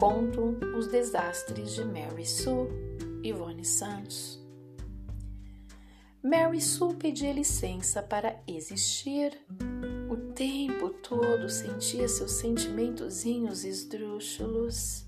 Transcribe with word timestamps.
Conto 0.00 0.56
os 0.74 0.86
desastres 0.86 1.74
de 1.74 1.84
Mary 1.84 2.24
Sue, 2.24 2.70
Ivone 3.22 3.66
Santos. 3.66 4.42
Mary 6.22 6.58
Sue 6.58 6.94
pedia 6.94 7.34
licença 7.34 8.02
para 8.02 8.40
existir. 8.46 9.38
O 10.08 10.16
tempo 10.32 10.88
todo 10.88 11.50
sentia 11.50 12.08
seus 12.08 12.30
sentimentozinhos 12.30 13.62
esdrúxulos. 13.62 15.04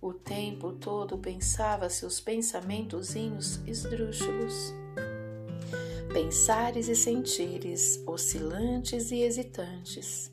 O 0.00 0.14
tempo 0.14 0.72
todo 0.72 1.18
pensava 1.18 1.90
seus 1.90 2.18
pensamentozinhos 2.18 3.60
esdrúxulos. 3.66 4.72
Pensares 6.10 6.88
e 6.88 6.96
sentires 6.96 8.02
oscilantes 8.06 9.10
e 9.10 9.16
hesitantes. 9.20 10.32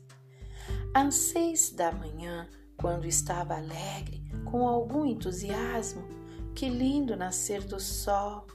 Às 0.94 1.14
seis 1.16 1.70
da 1.70 1.92
manhã, 1.92 2.48
quando 2.80 3.04
estava 3.04 3.56
alegre, 3.56 4.24
com 4.46 4.66
algum 4.66 5.04
entusiasmo. 5.04 6.02
Que 6.54 6.68
lindo 6.68 7.14
nascer 7.14 7.62
do 7.62 7.78
sol! 7.78 8.46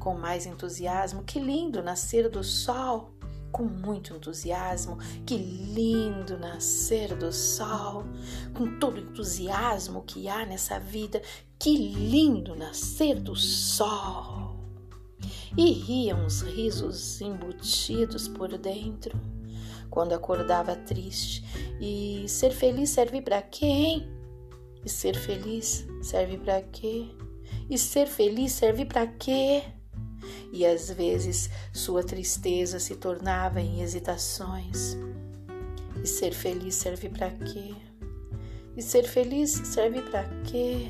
Com 0.00 0.18
mais 0.18 0.46
entusiasmo, 0.46 1.22
que 1.22 1.38
lindo 1.38 1.80
nascer 1.80 2.28
do 2.28 2.42
sol! 2.42 3.14
Com 3.52 3.64
muito 3.64 4.14
entusiasmo, 4.14 4.98
que 5.24 5.36
lindo 5.36 6.36
nascer 6.38 7.14
do 7.14 7.32
sol! 7.32 8.04
Com 8.52 8.80
todo 8.80 8.96
o 8.96 9.00
entusiasmo 9.00 10.02
que 10.02 10.28
há 10.28 10.44
nessa 10.44 10.80
vida, 10.80 11.22
que 11.56 11.76
lindo 11.76 12.56
nascer 12.56 13.20
do 13.20 13.36
sol! 13.36 14.56
E 15.56 15.70
riam 15.70 16.26
os 16.26 16.40
risos 16.40 17.20
embutidos 17.20 18.26
por 18.26 18.58
dentro 18.58 19.16
quando 19.92 20.14
acordava 20.14 20.74
triste. 20.74 21.44
E 21.78 22.24
ser 22.26 22.50
feliz 22.50 22.88
serve 22.88 23.20
para 23.20 23.42
quê, 23.42 23.66
hein? 23.66 24.08
E 24.82 24.88
ser 24.88 25.14
feliz 25.14 25.86
serve 26.00 26.38
para 26.38 26.62
quê? 26.62 27.08
E 27.68 27.76
ser 27.76 28.06
feliz 28.06 28.52
serve 28.52 28.86
para 28.86 29.06
quê? 29.06 29.62
E 30.50 30.64
às 30.64 30.90
vezes 30.90 31.50
sua 31.74 32.02
tristeza 32.02 32.80
se 32.80 32.96
tornava 32.96 33.60
em 33.60 33.82
hesitações. 33.82 34.96
E 36.02 36.06
ser 36.06 36.32
feliz 36.32 36.74
serve 36.74 37.10
para 37.10 37.30
quê? 37.30 37.74
E 38.74 38.80
ser 38.80 39.04
feliz 39.04 39.50
serve 39.50 40.00
para 40.00 40.24
quê? 40.44 40.88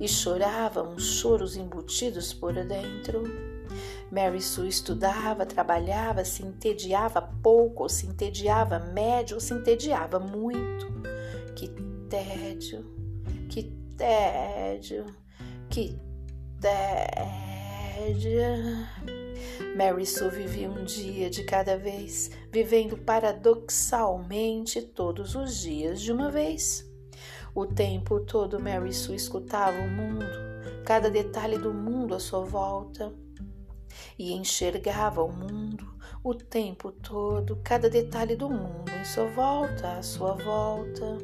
E 0.00 0.08
chorava 0.08 0.82
uns 0.82 1.04
choros 1.04 1.56
embutidos 1.56 2.32
por 2.32 2.54
dentro 2.54 3.47
Mary 4.10 4.40
Sue 4.40 4.68
estudava, 4.68 5.44
trabalhava, 5.44 6.24
se 6.24 6.42
entediava 6.42 7.20
pouco, 7.42 7.82
ou 7.82 7.88
se 7.88 8.06
entediava 8.06 8.78
médio, 8.78 9.34
ou 9.34 9.40
se 9.40 9.52
entediava 9.52 10.18
muito. 10.18 10.86
Que 11.54 11.68
tédio, 12.08 12.86
que 13.50 13.64
tédio, 13.96 15.04
que 15.68 15.98
tédio. 16.58 16.88
Mary 19.76 20.06
Sue 20.06 20.30
vivia 20.30 20.70
um 20.70 20.84
dia 20.84 21.28
de 21.28 21.44
cada 21.44 21.76
vez, 21.76 22.30
vivendo 22.50 22.96
paradoxalmente 22.96 24.80
todos 24.80 25.34
os 25.34 25.58
dias 25.58 26.00
de 26.00 26.10
uma 26.10 26.30
vez. 26.30 26.88
O 27.54 27.66
tempo 27.66 28.20
todo 28.20 28.58
Mary 28.58 28.94
Sue 28.94 29.16
escutava 29.16 29.78
o 29.78 29.90
mundo, 29.90 30.24
cada 30.86 31.10
detalhe 31.10 31.58
do 31.58 31.74
mundo 31.74 32.14
à 32.14 32.20
sua 32.20 32.40
volta 32.44 33.12
e 34.18 34.32
enxergava 34.32 35.22
o 35.22 35.32
mundo 35.32 35.98
o 36.22 36.34
tempo 36.34 36.90
todo, 36.90 37.60
cada 37.62 37.88
detalhe 37.88 38.36
do 38.36 38.48
mundo 38.48 38.90
em 38.90 39.04
sua 39.04 39.26
volta, 39.26 39.92
à 39.92 40.02
sua 40.02 40.34
volta. 40.34 41.18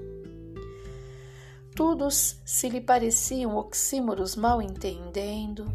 Todos 1.75 2.41
se 2.45 2.69
lhe 2.69 2.81
pareciam 2.81 3.57
oxímoros 3.57 4.37
mal 4.37 4.63
entendendo, 4.63 5.67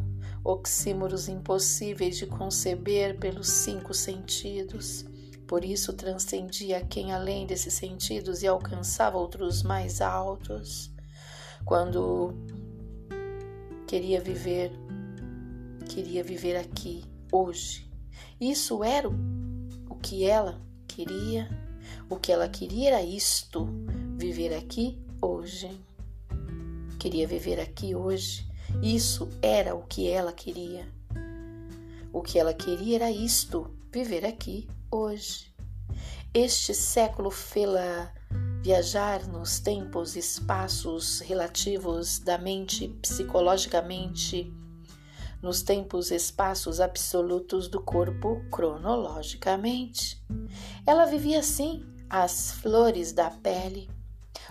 oxímoros 0.43 1.27
impossíveis 1.27 2.17
de 2.17 2.25
conceber 2.25 3.19
pelos 3.19 3.49
cinco 3.49 3.93
sentidos. 3.93 5.05
Por 5.45 5.65
isso 5.65 5.91
transcendia 5.93 6.85
quem 6.85 7.11
além 7.11 7.45
desses 7.45 7.73
sentidos 7.73 8.43
e 8.43 8.47
alcançava 8.47 9.17
outros 9.17 9.61
mais 9.61 9.99
altos. 9.99 10.91
Quando 11.65 12.33
queria 13.85 14.21
viver 14.21 14.71
queria 15.89 16.23
viver 16.23 16.55
aqui, 16.55 17.03
hoje. 17.31 17.89
Isso 18.39 18.83
era 18.83 19.09
o 19.09 19.95
que 19.95 20.23
ela 20.23 20.61
queria. 20.87 21.49
O 22.07 22.15
que 22.15 22.31
ela 22.31 22.47
queria 22.47 22.89
era 22.89 23.01
isto: 23.01 23.67
viver 24.15 24.53
aqui 24.53 24.99
hoje. 25.19 25.69
Queria 26.99 27.27
viver 27.27 27.59
aqui 27.59 27.95
hoje. 27.95 28.47
Isso 28.83 29.27
era 29.41 29.75
o 29.75 29.81
que 29.83 30.07
ela 30.07 30.31
queria. 30.31 30.87
O 32.13 32.21
que 32.21 32.37
ela 32.37 32.53
queria 32.53 32.97
era 32.97 33.11
isto: 33.11 33.75
viver 33.91 34.25
aqui 34.25 34.69
hoje. 34.91 35.51
Este 36.31 36.71
século 36.75 37.31
fê-la 37.31 38.13
viajar 38.61 39.27
nos 39.27 39.59
tempos 39.59 40.15
e 40.15 40.19
espaços 40.19 41.21
relativos 41.21 42.19
da 42.19 42.37
mente 42.37 42.89
psicologicamente 43.01 44.53
nos 45.41 45.61
tempos 45.61 46.11
espaços 46.11 46.79
absolutos 46.79 47.67
do 47.67 47.81
corpo 47.81 48.41
cronologicamente. 48.51 50.21
Ela 50.85 51.05
vivia 51.05 51.39
assim, 51.39 51.85
às 52.09 52.51
flores 52.51 53.13
da 53.13 53.29
pele. 53.29 53.89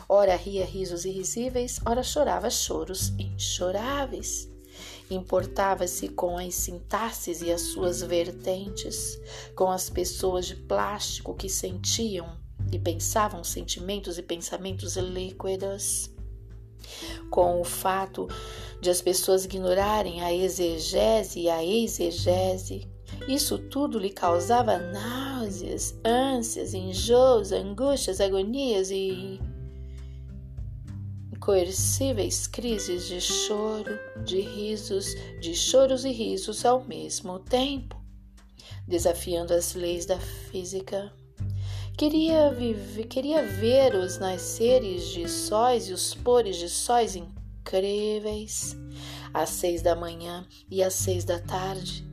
Ora 0.09 0.35
ria 0.37 0.65
risos 0.65 1.05
irrisíveis, 1.05 1.81
ora 1.85 2.03
chorava 2.03 2.49
choros 2.49 3.11
inchoráveis. 3.19 4.49
Importava-se 5.11 6.09
com 6.09 6.39
as 6.39 6.55
sintaxes 6.55 7.43
e 7.43 7.51
as 7.51 7.63
suas 7.63 8.03
vertentes, 8.03 9.19
com 9.55 9.71
as 9.71 9.91
pessoas 9.91 10.47
de 10.47 10.55
plástico 10.55 11.35
que 11.35 11.49
sentiam 11.49 12.39
e 12.71 12.79
pensavam 12.79 13.43
sentimentos 13.43 14.19
e 14.19 14.23
pensamentos 14.23 14.97
líquidos 14.97 16.11
com 17.31 17.61
o 17.61 17.65
fato 17.65 18.29
de 18.81 18.91
as 18.91 19.03
pessoas 19.03 19.45
ignorarem 19.45 20.23
a 20.23 20.33
exegese 20.33 21.41
e 21.41 21.51
a 21.51 21.65
exegese. 21.65 22.89
Isso 23.27 23.59
tudo 23.59 23.99
lhe 23.99 24.11
causava 24.11 24.79
náuseas, 24.79 25.99
ânsias, 26.05 26.75
enjoos, 26.75 27.53
angústias, 27.53 28.21
agonias 28.21 28.91
e 28.91 29.41
coercíveis 31.41 32.47
crises 32.47 33.07
de 33.09 33.21
choro, 33.21 33.99
de 34.23 34.41
risos, 34.41 35.15
de 35.41 35.55
choros 35.55 36.05
e 36.05 36.11
risos 36.11 36.65
ao 36.65 36.85
mesmo 36.85 37.39
tempo, 37.39 37.97
desafiando 38.87 39.55
as 39.55 39.75
leis 39.75 40.05
da 40.05 40.19
física. 40.19 41.11
Queria, 41.99 42.51
viver, 42.53 43.09
queria 43.09 43.43
ver 43.43 43.97
os 43.97 44.19
nasceres 44.21 45.09
de 45.09 45.29
sóis 45.29 45.89
e 45.89 45.93
os 45.93 46.15
pores 46.15 46.55
de 46.55 46.69
sóis 46.69 47.17
incríveis, 47.17 48.79
às 49.35 49.49
seis 49.49 49.83
da 49.83 49.97
manhã 49.97 50.47
e 50.71 50.81
às 50.81 50.95
seis 50.95 51.25
da 51.25 51.41
tarde. 51.41 52.07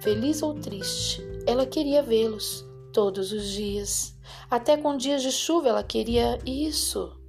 Feliz 0.00 0.40
ou 0.40 0.54
triste, 0.54 1.20
ela 1.48 1.66
queria 1.66 2.00
vê-los 2.00 2.64
todos 2.92 3.32
os 3.32 3.50
dias. 3.50 4.16
Até 4.48 4.76
com 4.76 4.96
dias 4.96 5.22
de 5.22 5.32
chuva 5.32 5.70
ela 5.70 5.82
queria 5.82 6.38
isso. 6.46 7.20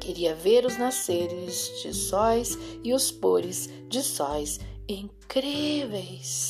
Queria 0.00 0.34
ver 0.34 0.66
os 0.66 0.76
nasceres 0.76 1.80
de 1.80 1.94
sóis 1.94 2.58
e 2.82 2.92
os 2.92 3.12
pores 3.12 3.70
de 3.88 4.02
sóis 4.02 4.58
incríveis. 4.88 6.42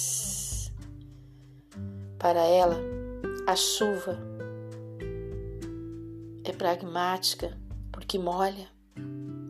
Para 2.19 2.41
ela, 2.41 3.02
a 3.47 3.57
chuva 3.57 4.19
é 6.45 6.53
pragmática 6.53 7.59
porque 7.91 8.17
molha 8.17 8.69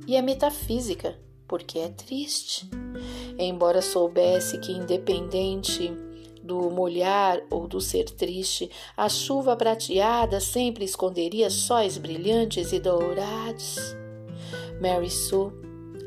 e 0.06 0.16
é 0.16 0.22
metafísica 0.22 1.18
porque 1.46 1.78
é 1.78 1.90
triste. 1.90 2.68
Embora 3.38 3.82
soubesse 3.82 4.58
que, 4.58 4.72
independente 4.72 5.92
do 6.42 6.70
molhar 6.70 7.42
ou 7.50 7.68
do 7.68 7.80
ser 7.80 8.04
triste, 8.04 8.70
a 8.96 9.08
chuva 9.08 9.54
prateada 9.54 10.40
sempre 10.40 10.84
esconderia 10.84 11.50
sóis 11.50 11.98
brilhantes 11.98 12.72
e 12.72 12.80
dourados. 12.80 13.76
Mary 14.80 15.10
Sue 15.10 15.52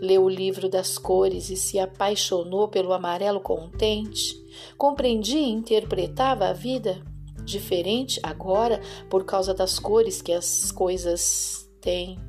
leu 0.02 0.24
o 0.24 0.30
livro 0.30 0.68
das 0.68 0.98
cores 0.98 1.52
e 1.52 1.56
se 1.56 1.78
apaixonou 1.78 2.68
pelo 2.68 2.92
amarelo 2.92 3.40
contente. 3.40 4.36
Compreendia 4.76 5.40
e 5.40 5.52
interpretava 5.52 6.48
a 6.48 6.54
vida 6.54 7.04
diferente 7.46 8.20
agora 8.24 8.82
por 9.10 9.24
causa 9.24 9.54
das 9.54 9.80
cores 9.80 10.22
que 10.22 10.34
as 10.34 10.72
coisas 10.72 11.70
têm. 11.80 12.20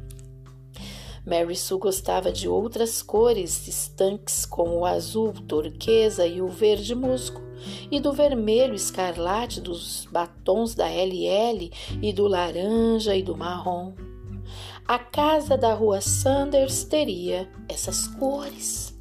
Mary 1.26 1.56
Sue 1.56 1.78
gostava 1.78 2.30
de 2.30 2.48
outras 2.48 3.02
cores 3.02 3.66
estanques, 3.66 4.46
como 4.46 4.78
o 4.78 4.86
azul 4.86 5.32
turquesa 5.32 6.24
e 6.24 6.40
o 6.40 6.46
verde 6.46 6.94
musgo, 6.94 7.42
e 7.90 7.98
do 7.98 8.12
vermelho 8.12 8.74
escarlate 8.74 9.60
dos 9.60 10.06
batons 10.12 10.76
da 10.76 10.86
LL 10.88 11.72
e 12.00 12.12
do 12.12 12.28
laranja 12.28 13.16
e 13.16 13.24
do 13.24 13.36
marrom. 13.36 13.92
a 14.86 15.00
casa 15.00 15.56
da 15.58 15.74
rua 15.74 16.00
Sanders 16.00 16.84
teria 16.84 17.50
essas 17.68 18.06
cores. 18.06 18.95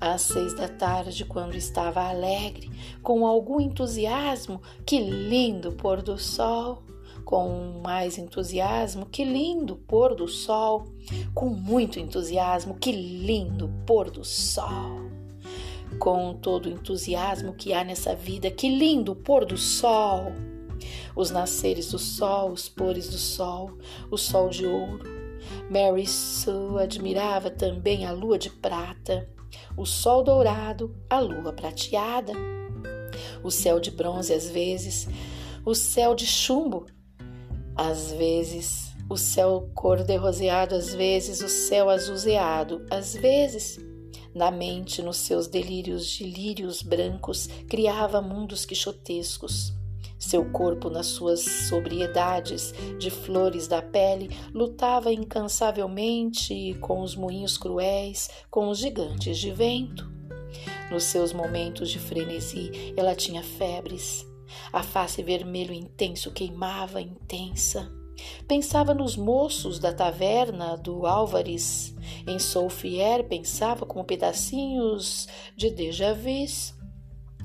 Às 0.00 0.22
seis 0.22 0.54
da 0.54 0.68
tarde, 0.68 1.24
quando 1.24 1.56
estava 1.56 2.08
alegre, 2.08 2.70
com 3.02 3.26
algum 3.26 3.60
entusiasmo, 3.60 4.62
que 4.86 5.00
lindo 5.00 5.72
pôr 5.72 6.02
do 6.02 6.16
sol! 6.16 6.84
Com 7.24 7.80
mais 7.82 8.16
entusiasmo, 8.16 9.06
que 9.06 9.24
lindo 9.24 9.74
pôr 9.74 10.14
do 10.14 10.28
sol! 10.28 10.86
Com 11.34 11.48
muito 11.48 11.98
entusiasmo, 11.98 12.76
que 12.76 12.92
lindo 12.92 13.68
pôr 13.84 14.08
do 14.08 14.24
sol! 14.24 15.10
Com 15.98 16.32
todo 16.34 16.66
o 16.66 16.72
entusiasmo 16.72 17.54
que 17.54 17.72
há 17.72 17.82
nessa 17.82 18.14
vida, 18.14 18.52
que 18.52 18.68
lindo 18.68 19.16
pôr 19.16 19.44
do 19.44 19.56
sol! 19.56 20.32
Os 21.16 21.32
nasceres 21.32 21.90
do 21.90 21.98
sol, 21.98 22.52
os 22.52 22.68
pores 22.68 23.08
do 23.08 23.18
sol, 23.18 23.72
o 24.12 24.16
sol 24.16 24.48
de 24.48 24.64
ouro. 24.64 25.02
Mary 25.68 26.06
Sue 26.06 26.80
admirava 26.80 27.50
também 27.50 28.06
a 28.06 28.12
lua 28.12 28.38
de 28.38 28.48
prata, 28.48 29.28
o 29.76 29.84
sol 29.84 30.22
dourado, 30.22 30.94
a 31.08 31.20
lua 31.20 31.52
prateada, 31.52 32.32
o 33.42 33.50
céu 33.50 33.80
de 33.80 33.90
bronze 33.90 34.32
às 34.32 34.48
vezes, 34.48 35.08
o 35.64 35.74
céu 35.74 36.14
de 36.14 36.26
chumbo 36.26 36.86
às 37.76 38.12
vezes, 38.12 38.92
o 39.08 39.16
céu 39.16 39.70
cor-de-roseado 39.74 40.74
às 40.74 40.92
vezes, 40.92 41.40
o 41.40 41.48
céu 41.48 41.88
azuzeado 41.88 42.84
às 42.90 43.14
vezes. 43.14 43.78
Na 44.34 44.50
mente, 44.50 45.00
nos 45.02 45.16
seus 45.16 45.46
delírios 45.48 46.06
de 46.06 46.24
lírios 46.24 46.82
brancos, 46.82 47.48
criava 47.68 48.20
mundos 48.20 48.66
quixotescos. 48.66 49.72
Seu 50.18 50.44
corpo, 50.50 50.90
nas 50.90 51.06
suas 51.06 51.40
sobriedades 51.68 52.74
de 52.98 53.08
flores 53.08 53.68
da 53.68 53.80
pele, 53.80 54.36
lutava 54.52 55.12
incansavelmente 55.12 56.74
com 56.80 57.00
os 57.02 57.14
moinhos 57.14 57.56
cruéis, 57.56 58.28
com 58.50 58.68
os 58.68 58.78
gigantes 58.78 59.38
de 59.38 59.52
vento. 59.52 60.10
Nos 60.90 61.04
seus 61.04 61.32
momentos 61.32 61.90
de 61.90 61.98
frenesi, 61.98 62.92
ela 62.96 63.14
tinha 63.14 63.42
febres. 63.42 64.26
A 64.72 64.82
face 64.82 65.22
vermelho 65.22 65.72
intenso 65.72 66.32
queimava 66.32 67.00
intensa. 67.00 67.88
Pensava 68.48 68.92
nos 68.92 69.16
moços 69.16 69.78
da 69.78 69.92
taverna 69.92 70.76
do 70.76 71.06
Álvares. 71.06 71.94
Em 72.26 72.38
Soulfier 72.38 73.24
pensava 73.28 73.86
como 73.86 74.04
pedacinhos 74.04 75.28
de 75.54 75.70
déjà 75.70 76.12
vus 76.12 76.77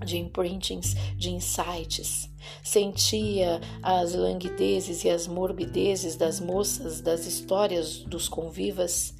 de 0.03 0.17
imprintings, 0.17 0.95
de 1.15 1.29
insights. 1.29 2.29
Sentia 2.63 3.61
as 3.81 4.13
languidezes 4.13 5.03
e 5.03 5.09
as 5.09 5.27
morbidezes 5.27 6.15
das 6.15 6.39
moças 6.39 7.01
das 7.01 7.25
histórias 7.25 7.99
dos 7.99 8.27
convivas 8.27 9.13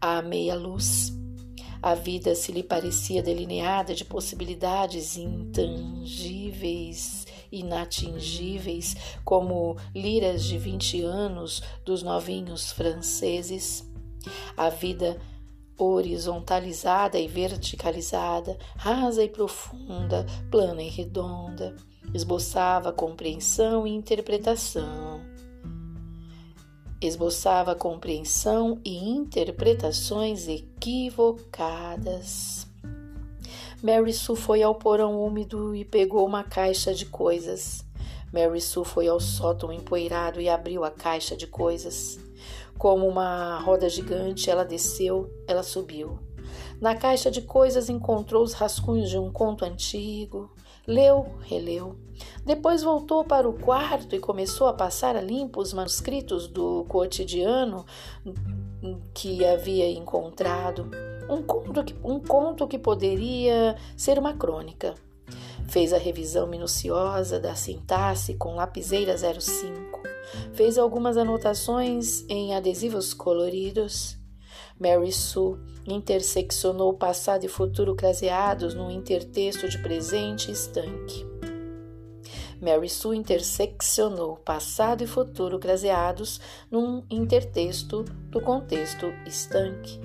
à 0.00 0.22
meia 0.22 0.54
luz. 0.54 1.12
A 1.82 1.94
vida 1.94 2.34
se 2.34 2.52
lhe 2.52 2.62
parecia 2.62 3.22
delineada 3.22 3.94
de 3.94 4.04
possibilidades 4.04 5.16
intangíveis, 5.16 7.26
inatingíveis, 7.52 8.96
como 9.24 9.76
liras 9.94 10.44
de 10.44 10.58
vinte 10.58 11.02
anos 11.02 11.62
dos 11.84 12.02
novinhos 12.02 12.72
franceses. 12.72 13.88
A 14.56 14.68
vida 14.68 15.20
horizontalizada 15.78 17.18
e 17.18 17.28
verticalizada, 17.28 18.56
rasa 18.76 19.22
e 19.22 19.28
profunda, 19.28 20.24
plana 20.50 20.82
e 20.82 20.88
redonda, 20.88 21.76
esboçava 22.14 22.92
compreensão 22.92 23.86
e 23.86 23.90
interpretação. 23.94 25.20
Esboçava 27.00 27.74
compreensão 27.74 28.80
e 28.84 28.96
interpretações 28.96 30.48
equivocadas. 30.48 31.46
Mary 33.82 34.14
Sue 34.14 34.34
foi 34.34 34.62
ao 34.62 34.74
porão 34.74 35.20
úmido 35.22 35.76
e 35.76 35.84
pegou 35.84 36.26
uma 36.26 36.42
caixa 36.42 36.94
de 36.94 37.04
coisas. 37.04 37.84
Mary 38.32 38.62
Sue 38.62 38.84
foi 38.84 39.06
ao 39.08 39.20
sótão 39.20 39.70
empoeirado 39.70 40.40
e 40.40 40.48
abriu 40.48 40.82
a 40.84 40.90
caixa 40.90 41.36
de 41.36 41.46
coisas. 41.46 42.18
Como 42.78 43.06
uma 43.08 43.58
roda 43.60 43.88
gigante, 43.88 44.50
ela 44.50 44.64
desceu, 44.64 45.30
ela 45.46 45.62
subiu. 45.62 46.18
Na 46.80 46.94
caixa 46.94 47.30
de 47.30 47.40
coisas 47.40 47.88
encontrou 47.88 48.42
os 48.42 48.52
rascunhos 48.52 49.08
de 49.08 49.18
um 49.18 49.30
conto 49.30 49.64
antigo. 49.64 50.50
Leu, 50.86 51.34
releu. 51.40 51.96
Depois 52.44 52.82
voltou 52.82 53.24
para 53.24 53.48
o 53.48 53.52
quarto 53.52 54.14
e 54.14 54.20
começou 54.20 54.66
a 54.68 54.72
passar 54.72 55.16
a 55.16 55.20
limpo 55.20 55.60
os 55.60 55.72
manuscritos 55.72 56.46
do 56.46 56.84
cotidiano 56.84 57.84
que 59.12 59.44
havia 59.44 59.90
encontrado. 59.90 60.90
Um 61.28 61.42
conto 61.42 61.82
que, 61.82 61.96
um 62.04 62.20
conto 62.20 62.68
que 62.68 62.78
poderia 62.78 63.76
ser 63.96 64.18
uma 64.18 64.34
crônica. 64.34 64.94
Fez 65.68 65.92
a 65.92 65.98
revisão 65.98 66.46
minuciosa 66.46 67.40
da 67.40 67.56
sintaxe 67.56 68.34
com 68.34 68.54
lapiseira 68.54 69.16
05. 69.16 70.15
Fez 70.52 70.78
algumas 70.78 71.16
anotações 71.16 72.24
em 72.28 72.54
adesivos 72.54 73.14
coloridos. 73.14 74.16
Mary 74.78 75.12
Sue 75.12 75.58
interseccionou 75.86 76.94
passado 76.94 77.44
e 77.44 77.48
futuro 77.48 77.94
craseados 77.94 78.74
num 78.74 78.90
intertexto 78.90 79.68
de 79.68 79.78
presente 79.78 80.50
estanque. 80.50 81.24
Mary 82.60 82.88
Sue 82.88 83.16
interseccionou 83.16 84.36
passado 84.36 85.04
e 85.04 85.06
futuro 85.06 85.58
craseados 85.58 86.40
num 86.70 87.04
intertexto 87.10 88.02
do 88.30 88.40
contexto 88.40 89.06
estanque. 89.26 90.00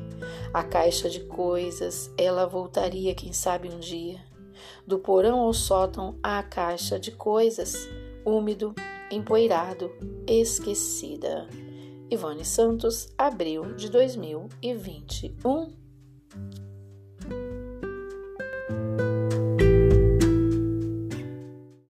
A 0.53 0.63
caixa 0.63 1.09
de 1.09 1.21
coisas, 1.21 2.11
ela 2.17 2.45
voltaria, 2.45 3.15
quem 3.15 3.33
sabe, 3.33 3.69
um 3.69 3.79
dia 3.79 4.19
do 4.85 4.99
porão 4.99 5.39
ao 5.39 5.53
sótão 5.53 6.17
à 6.21 6.41
caixa 6.43 6.99
de 6.99 7.11
coisas, 7.11 7.89
úmido, 8.25 8.73
empoeirado, 9.11 9.91
esquecida. 10.27 11.47
Ivone 12.09 12.43
Santos, 12.43 13.13
abril 13.17 13.75
de 13.75 13.89
2021. 13.89 15.80